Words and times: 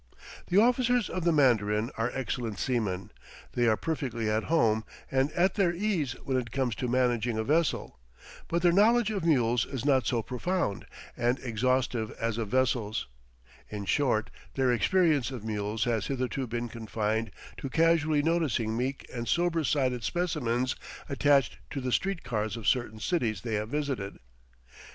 The 0.47 0.59
officers 0.59 1.11
of 1.11 1.25
the 1.25 1.31
Mandarin 1.31 1.91
are 1.95 2.09
excellent 2.15 2.57
seamen; 2.57 3.11
they 3.53 3.67
are 3.67 3.77
perfectly 3.77 4.31
at 4.31 4.45
home 4.45 4.83
and 5.11 5.31
at 5.33 5.53
their 5.53 5.71
ease 5.71 6.13
when 6.23 6.37
it 6.37 6.49
comes 6.51 6.73
to 6.77 6.87
managing 6.87 7.37
a 7.37 7.43
vessel, 7.43 7.99
but 8.47 8.63
their 8.63 8.71
knowledge 8.71 9.11
of 9.11 9.23
mules 9.23 9.63
is 9.63 9.85
not 9.85 10.07
so 10.07 10.23
profound 10.23 10.87
and 11.15 11.37
exhaustive 11.41 12.09
as 12.19 12.39
of 12.39 12.47
vessels; 12.47 13.05
in 13.69 13.85
short, 13.85 14.31
their 14.55 14.73
experience 14.73 15.29
of 15.29 15.45
mules 15.45 15.83
has 15.83 16.07
hitherto 16.07 16.47
been 16.47 16.67
confined 16.67 17.29
to 17.57 17.69
casually 17.69 18.23
noticing 18.23 18.75
meek 18.75 19.05
and 19.13 19.27
sober 19.27 19.63
sided 19.63 20.03
specimens 20.03 20.75
attached 21.09 21.59
to 21.69 21.79
the 21.79 21.91
street 21.91 22.23
cars 22.23 22.57
of 22.57 22.67
certain 22.67 22.99
cities 22.99 23.41
they 23.41 23.53
have 23.53 23.69
visited. 23.69 24.17